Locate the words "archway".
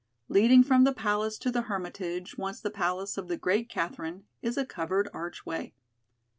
5.13-5.75